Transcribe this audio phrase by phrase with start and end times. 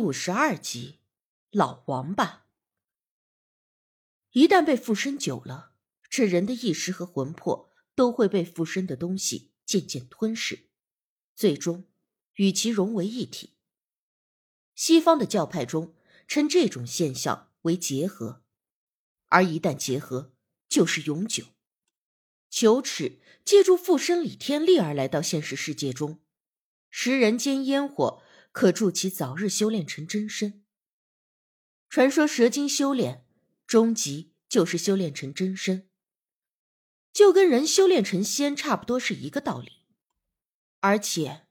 [0.00, 0.98] 五十二集，
[1.50, 2.46] 老王八。
[4.30, 5.74] 一旦被附身久了，
[6.08, 10.70] 这人的意识和魂魄都会被附身的东西渐渐吞噬，
[11.34, 11.84] 最终
[12.36, 13.58] 与其融为一体。
[14.74, 15.94] 西方的教派中
[16.26, 18.42] 称这种现象为结合，
[19.26, 20.32] 而一旦结合，
[20.66, 21.44] 就是永久。
[22.48, 26.20] 求尺借助附身李天力而来到现实世界中，
[26.88, 28.22] 食人间烟火。
[28.52, 30.62] 可助其早日修炼成真身。
[31.88, 33.24] 传说蛇精修炼
[33.66, 35.88] 终极就是修炼成真身，
[37.12, 39.82] 就跟人修炼成仙差不多是一个道理。
[40.80, 41.46] 而且，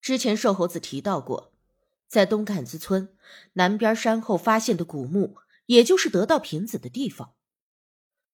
[0.00, 1.52] 之前瘦猴子提到过，
[2.08, 3.16] 在东坎子村
[3.54, 7.34] 南边山后发现的古墓，也就是得到瓶子的地方，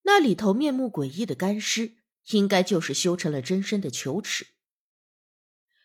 [0.03, 1.97] 那里头面目诡异的干尸，
[2.31, 4.49] 应该就是修成了真身的球齿。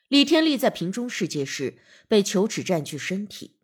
[0.07, 3.57] 李天利在瓶中世界时被球齿占据身体，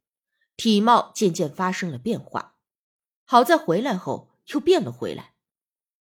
[0.55, 2.55] 体貌渐渐发生了变化。
[3.25, 5.35] 好在回来后又变了回来，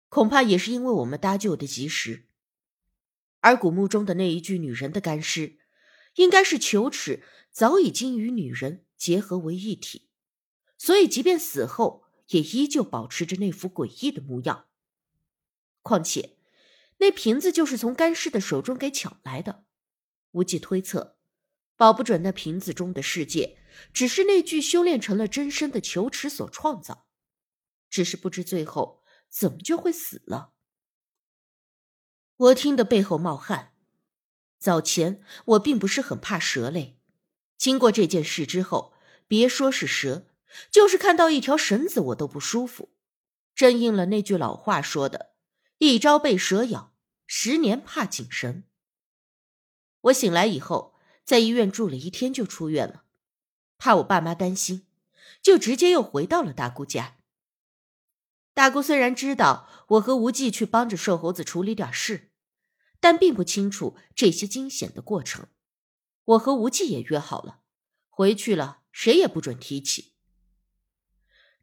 [0.08, 2.26] 恐怕也是因为我们搭救的及时。
[3.40, 5.58] 而古墓中的那一具女人的干尸，
[6.16, 10.08] 应该是球齿早已经与女人结合为一体，
[10.76, 14.66] 所以即便死后也依旧保持着那副诡异的模样。
[15.82, 16.36] 况且，
[16.98, 19.64] 那瓶子就是从干尸的手中给抢来的。
[20.32, 21.16] 无忌推测，
[21.76, 23.58] 保不准那瓶子中的世界
[23.94, 27.06] 只是那具修炼成了真身的球池所创造，
[27.88, 30.52] 只是不知最后怎么就会死了。
[32.36, 33.74] 我听得背后冒汗。
[34.58, 37.00] 早前我并不是很怕蛇类，
[37.56, 38.94] 经过这件事之后，
[39.26, 40.28] 别说是蛇，
[40.70, 42.94] 就是看到一条绳子我都不舒服。
[43.54, 45.34] 真应了那句老话说的
[45.78, 46.94] ：“一朝被蛇咬，
[47.26, 48.64] 十年怕井绳。”
[50.02, 53.04] 我醒来以后，在医院住了一天就出院了，
[53.78, 54.86] 怕我爸妈担心，
[55.40, 57.18] 就直接又回到了大姑家。
[58.54, 62.32] 大姑虽然知道我和无忌去帮着瘦猴子处理点事，
[63.00, 65.46] 但并不清楚这些惊险的过程。
[66.24, 67.60] 我和无忌也约好了，
[68.08, 70.14] 回去了谁也不准提起。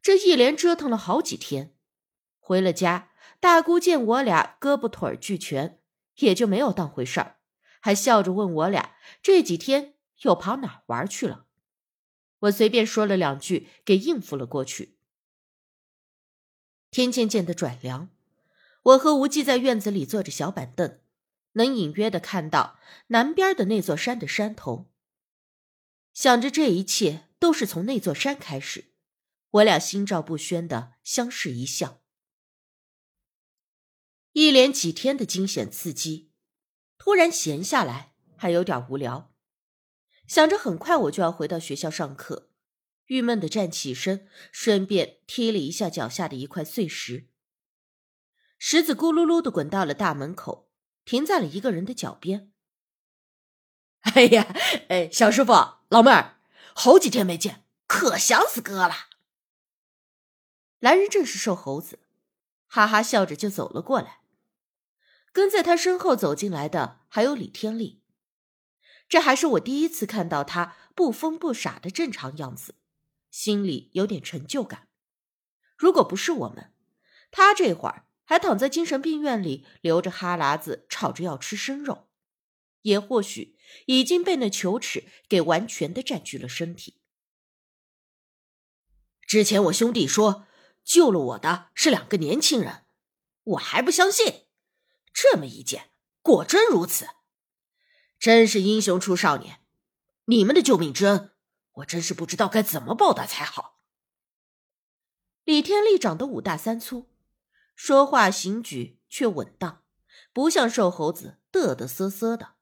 [0.02, 1.76] 这一连折腾了好几天，
[2.38, 5.80] 回了家，大姑见我俩胳膊腿俱全，
[6.16, 7.39] 也就没有当回事儿。
[7.80, 11.46] 还笑着问我俩这几天又跑哪玩去了？
[12.40, 14.96] 我随便说了两句，给应付了过去。
[16.90, 18.08] 天渐渐的转凉，
[18.82, 21.00] 我和无忌在院子里坐着小板凳，
[21.52, 24.90] 能隐约的看到南边的那座山的山头。
[26.14, 28.92] 想着这一切都是从那座山开始，
[29.50, 32.00] 我俩心照不宣的相视一笑。
[34.32, 36.29] 一连几天的惊险刺激。
[37.02, 39.32] 突然闲下来，还有点无聊，
[40.26, 42.50] 想着很快我就要回到学校上课，
[43.06, 47.30] 郁闷的站起身，顺便踢了一下脚下的一块碎石。
[48.58, 50.70] 石子咕噜噜的滚到了大门口，
[51.06, 52.52] 停在了一个人的脚边。
[54.14, 54.54] 哎呀，
[54.90, 55.52] 哎，小师傅，
[55.88, 56.38] 老妹儿，
[56.74, 59.08] 好几天没见，可想死哥了。
[60.80, 62.00] 来人正是瘦猴子，
[62.66, 64.19] 哈哈笑着就走了过来。
[65.32, 68.02] 跟在他身后走进来的还有李天利，
[69.08, 72.74] 这还是我第一次看到他不疯不傻的正常样子，
[73.30, 74.88] 心里有点成就感。
[75.76, 76.72] 如果不是我们，
[77.30, 82.08] 他这会儿还躺在精神病院里，流着哈喇子，吵着要吃生肉，
[82.82, 87.00] 也或许已经被那球齿给完全的占据了身体。
[89.26, 90.46] 之前我兄弟说
[90.84, 92.84] 救了我的是两个年轻人，
[93.44, 94.46] 我还不相信。
[95.12, 95.90] 这么一见，
[96.22, 97.08] 果真如此，
[98.18, 99.60] 真是英雄出少年！
[100.26, 101.32] 你们的救命之恩，
[101.72, 103.80] 我真是不知道该怎么报答才好。
[105.44, 107.10] 李天利长得五大三粗，
[107.74, 109.82] 说话行举却稳当，
[110.32, 112.54] 不像瘦猴子嘚嘚瑟瑟的。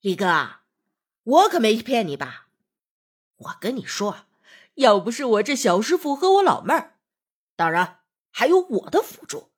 [0.00, 0.60] 李哥，
[1.22, 2.48] 我可没骗你吧？
[3.36, 4.26] 我跟你说，
[4.74, 6.98] 要不是我这小师傅和我老妹儿，
[7.56, 8.00] 当然
[8.30, 9.50] 还有我的辅助。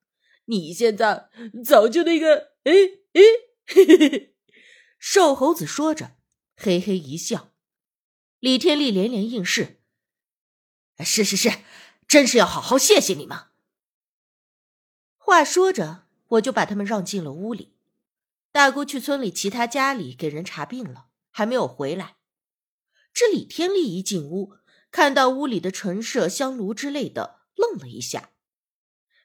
[0.46, 1.30] 你现在
[1.64, 2.72] 早就那个，哎
[3.12, 3.20] 哎，
[3.66, 4.36] 嘿嘿嘿！
[4.98, 6.16] 瘦猴子说着，
[6.56, 7.52] 嘿嘿一笑。
[8.40, 9.80] 李天利连连应是
[11.04, 11.50] ：“是是是，
[12.08, 13.38] 真是要好好谢谢你们。”
[15.16, 17.76] 话说着，我就把他们让进了屋里。
[18.50, 22.16] 大姑去村里其他家里给人查病了，还没有回来。
[23.14, 24.56] 这李天利一进屋，
[24.90, 28.31] 看到屋里的陈设、香炉之类的，愣了一下。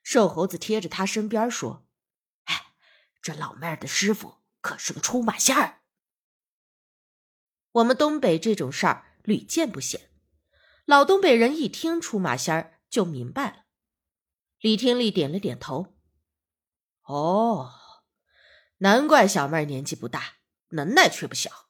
[0.09, 1.85] 瘦猴子贴着他身边说
[2.47, 2.67] ：“哎，
[3.21, 5.81] 这老妹儿的师傅可是个出马仙儿。
[7.73, 10.09] 我们东北这种事儿屡见不鲜。
[10.85, 13.65] 老东北人一听出马仙儿就明白了。
[14.61, 15.97] 李天利点了点头。
[17.01, 17.73] 哦，
[18.77, 20.37] 难怪小妹儿年纪不大，
[20.69, 21.67] 能耐却不小。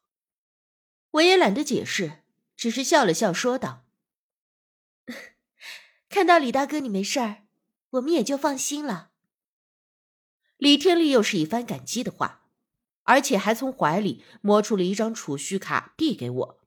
[1.09, 2.23] 我也懒得解释，
[2.55, 3.87] 只是笑了笑，说道
[6.07, 7.46] ：“看到李大哥你没事儿，
[7.91, 9.11] 我们也就放心了。”
[10.57, 12.49] 李天利又是一番感激的话，
[13.03, 16.59] 而且还从怀里摸出了一张储蓄卡递给我。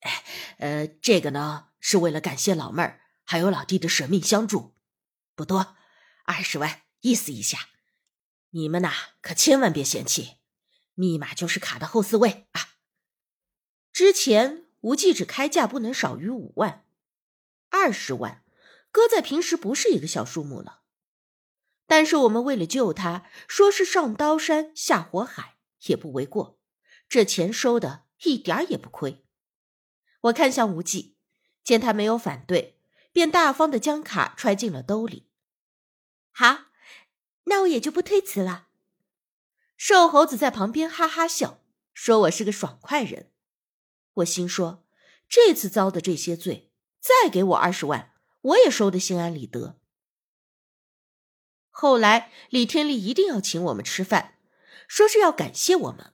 [0.00, 0.24] 哎，
[0.58, 4.74] 呃，这个呢是为了感谢老妹儿还有老弟的舍命相助，
[5.34, 5.76] 不多，
[6.24, 7.68] 二十万，意思一下。
[8.50, 10.38] 你们呐可千万别嫌弃，
[10.94, 12.70] 密码就是卡的后四位啊。
[13.92, 16.84] 之前无忌只开价不能少于五万，
[17.70, 18.41] 二十万，
[18.92, 20.82] 搁在平时不是一个小数目了。
[21.86, 25.56] 但是我们为了救他，说是上刀山下火海
[25.86, 26.60] 也不为过，
[27.08, 29.24] 这钱收的一点也不亏。
[30.22, 31.16] 我看向无忌，
[31.64, 32.78] 见他没有反对，
[33.10, 35.28] 便大方的将卡揣进了兜里。
[36.30, 36.66] 好，
[37.44, 38.68] 那我也就不推辞了。
[39.76, 41.60] 瘦猴子在旁边哈哈笑，
[41.92, 43.32] 说我是个爽快人。
[44.14, 44.86] 我心说，
[45.28, 48.11] 这次遭的这些罪，再给我二十万，
[48.42, 49.78] 我也收的心安理得。
[51.70, 54.38] 后来，李天利一定要请我们吃饭，
[54.86, 56.12] 说是要感谢我们。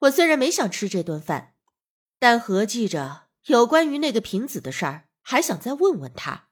[0.00, 1.54] 我虽然没想吃这顿饭，
[2.18, 6.48] 但合计着有关于那个瓶子的事儿，还想再问问他。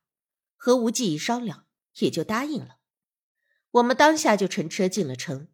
[0.56, 1.67] 和无忌一商量，
[2.00, 2.79] 也就答应了。
[3.70, 5.49] 我们当下就乘车进了城，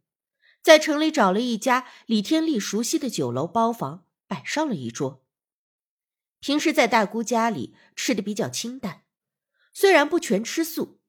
[0.62, 5.26] 在城里找了一家李天利熟悉的酒楼包房，摆上了一桌。
[6.40, 9.03] 平时在大姑家里吃的比较清淡，
[9.74, 11.02] 虽然不全吃素。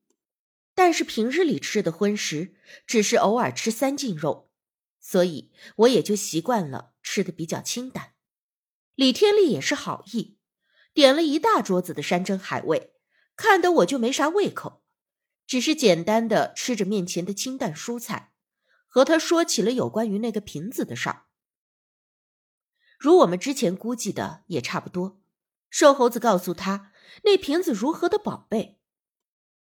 [0.78, 2.54] 但是平日里吃的荤食，
[2.86, 4.52] 只是偶尔吃三斤肉，
[5.00, 8.16] 所以我也就习惯了吃的比较清淡。
[8.96, 10.38] 李天利也是好意，
[10.94, 12.94] 点了一大桌子的山珍海味，
[13.38, 14.84] 看得我就没啥胃口，
[15.48, 18.34] 只是简单的吃着面前的清淡蔬菜，
[18.86, 21.28] 和他说起了有关于那个瓶子的事儿。
[23.00, 25.22] 如我们之前估计的也差不多，
[25.70, 26.92] 瘦猴子告诉他
[27.24, 28.80] 那瓶子如何的宝贝。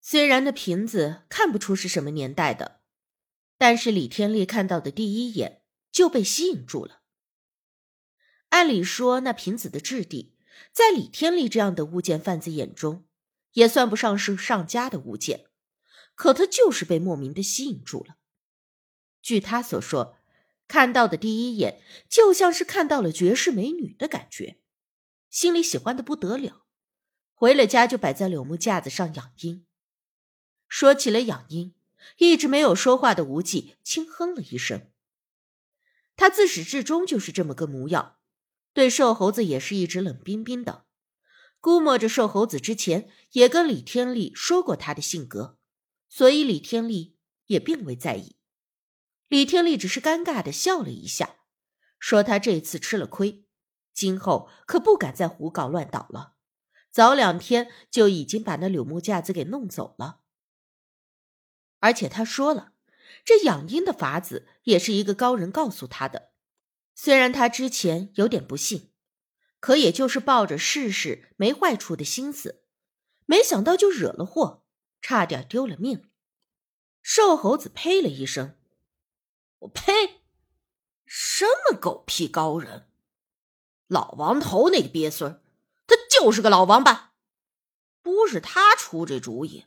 [0.01, 2.81] 虽然那瓶子看不出是什么年代的，
[3.57, 7.01] 但是李天利看到的第一眼就被吸引住了。
[8.49, 10.37] 按理说，那瓶子的质地，
[10.71, 13.05] 在李天利这样的物件贩子眼中，
[13.53, 15.47] 也算不上是上佳的物件，
[16.15, 18.15] 可他就是被莫名的吸引住了。
[19.21, 20.17] 据他所说，
[20.69, 24.61] 看到的第一眼就像是看到了绝世美女的感觉，
[25.29, 26.66] 心里喜欢的不得了，
[27.39, 29.63] 回了家就摆在柳木架子上养阴。
[30.67, 31.75] 说起了养鹰，
[32.17, 34.89] 一直没有说话的无忌轻哼了一声。
[36.15, 38.15] 他自始至终就是这么个模样，
[38.73, 40.85] 对瘦猴子也是一直冷冰冰的。
[41.59, 45.59] 估摸着瘦猴子之前也跟李天利说过他的性格，
[46.09, 48.37] 所以李天利也并未在意。
[49.27, 51.35] 李天利只是尴尬的笑了一下，
[51.99, 53.45] 说他这次吃了亏，
[53.93, 56.36] 今后可不敢再胡搞乱捣了。
[56.97, 60.21] 早两天就已经把那柳木架子给弄走了。
[61.77, 62.73] 而且他说了，
[63.23, 66.31] 这养鹰的法子也是一个高人告诉他的。
[66.95, 68.89] 虽然他之前有点不信，
[69.59, 72.63] 可也就是抱着试试没坏处的心思，
[73.27, 74.63] 没想到就惹了祸，
[74.99, 76.09] 差点丢了命。
[77.03, 78.57] 瘦猴子呸了一声
[79.59, 80.23] ：“我呸！
[81.05, 82.87] 什么狗屁高人？
[83.85, 85.39] 老王头那个鳖孙
[85.87, 87.13] 他就是个老王八。
[88.03, 89.65] 不是他出这主意，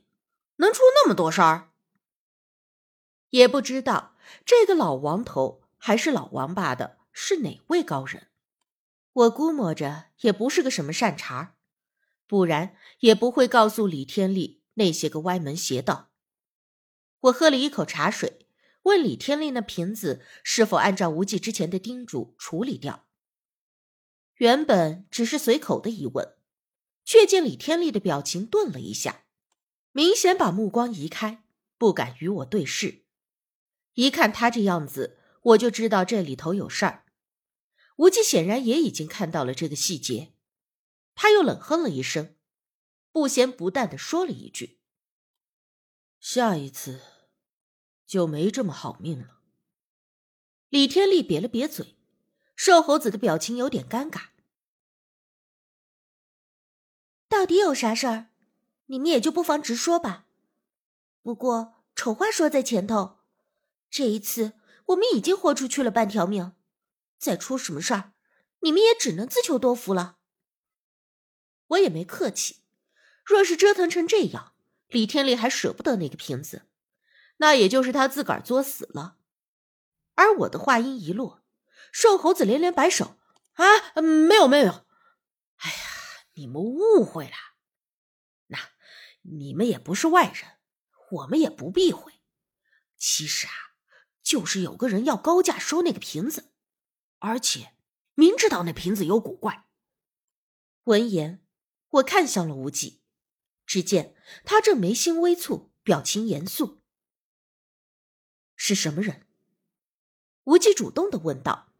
[0.56, 1.70] 能出那么多事儿？”
[3.30, 8.28] 也不知道这个老王头还是老王八的是哪位高人，
[9.12, 11.56] 我估摸着也不是个什么善茬
[12.26, 16.10] 不然也不会告诉李天利那些个歪门邪道。
[17.20, 18.46] 我喝了一口茶水，
[18.82, 23.06] 问李天利那瓶子是否按照无忌之前的叮嘱处理掉。
[24.40, 26.34] 原本只是随口的疑问，
[27.04, 29.26] 却见李天利的表情顿了一下，
[29.92, 31.44] 明显把目光移开，
[31.76, 33.04] 不敢与我对视。
[33.94, 37.04] 一看他这样子，我就知道这里头有事儿。
[37.96, 40.32] 无忌显然也已经看到了这个细节，
[41.14, 42.34] 他又冷哼了一声，
[43.12, 44.80] 不咸不淡的说了一句
[46.18, 47.02] ：“下一次
[48.06, 49.42] 就没这么好命了。”
[50.70, 51.96] 李天利瘪了瘪嘴，
[52.56, 54.29] 瘦猴子的表情有点尴尬。
[57.30, 58.26] 到底有啥事儿？
[58.86, 60.26] 你们也就不妨直说吧。
[61.22, 63.20] 不过丑话说在前头。
[63.88, 64.54] 这一次，
[64.86, 66.52] 我们已经豁出去了半条命，
[67.18, 68.12] 再出什么事儿，
[68.62, 70.18] 你们也只能自求多福了。
[71.68, 72.56] 我也没客气。
[73.24, 74.54] 若是折腾成这样，
[74.88, 76.62] 李天烈还舍不得那个瓶子，
[77.36, 79.18] 那也就是他自个儿作死了。
[80.16, 81.44] 而我的话音一落，
[81.92, 83.16] 瘦猴子连连摆手
[83.54, 84.84] ：“啊，没有，没有。
[85.58, 85.99] 哎呀，
[86.34, 87.34] 你们误会了。
[88.46, 88.58] 那
[89.22, 90.58] 你们也不是外人，
[91.10, 92.14] 我们也不避讳。
[92.96, 93.52] 其实啊，
[94.22, 96.52] 就是有个人要高价收那个瓶子，
[97.18, 97.74] 而且
[98.14, 99.66] 明知道那瓶子有古怪。”
[100.84, 101.44] 闻言，
[101.88, 103.00] 我看向了无忌。
[103.66, 106.82] 只见他正眉心微蹙，表情严肃。
[108.56, 109.26] 是什么人？
[110.44, 111.72] 无忌主动的问道。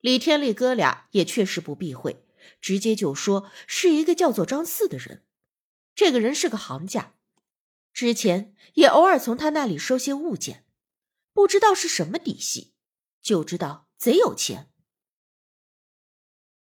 [0.00, 2.26] 李天烈哥俩也确实不避讳，
[2.60, 5.24] 直接就说是一个叫做张四的人。
[5.94, 7.14] 这个人是个行家，
[7.92, 10.66] 之前也偶尔从他那里收些物件，
[11.32, 12.74] 不知道是什么底细，
[13.20, 14.72] 就知道贼有钱。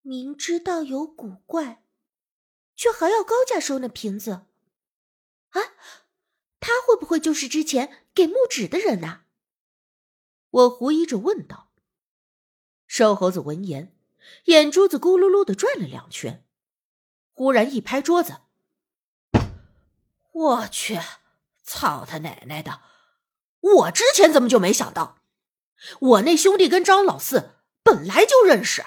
[0.03, 1.81] 明知道有古怪。
[2.75, 4.47] 却还要高价收那瓶子，
[5.51, 5.61] 啊！
[6.59, 9.25] 他会不会就是之前给木纸的人呐？
[10.49, 11.71] 我狐疑着问道。
[12.87, 13.95] 瘦猴子闻言，
[14.45, 16.45] 眼珠子咕噜噜的转了两圈，
[17.33, 18.39] 忽然一拍桌子
[20.33, 20.99] ：“我去！
[21.63, 22.81] 操他奶奶的！
[23.61, 25.19] 我之前怎么就没想到？
[26.01, 27.51] 我那兄弟跟张老四
[27.83, 28.85] 本来就认识。”